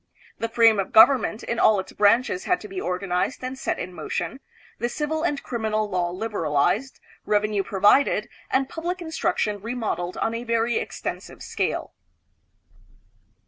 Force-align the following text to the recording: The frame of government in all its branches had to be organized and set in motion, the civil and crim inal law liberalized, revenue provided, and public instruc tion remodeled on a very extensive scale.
The 0.39 0.49
frame 0.49 0.79
of 0.79 0.91
government 0.91 1.43
in 1.43 1.59
all 1.59 1.79
its 1.79 1.91
branches 1.93 2.45
had 2.45 2.59
to 2.61 2.67
be 2.67 2.81
organized 2.81 3.43
and 3.43 3.55
set 3.55 3.77
in 3.77 3.93
motion, 3.93 4.39
the 4.79 4.89
civil 4.89 5.21
and 5.21 5.43
crim 5.43 5.61
inal 5.61 5.87
law 5.91 6.09
liberalized, 6.09 6.99
revenue 7.23 7.61
provided, 7.61 8.27
and 8.49 8.67
public 8.67 8.97
instruc 8.97 9.37
tion 9.37 9.61
remodeled 9.61 10.17
on 10.17 10.33
a 10.33 10.43
very 10.43 10.77
extensive 10.77 11.43
scale. 11.43 11.93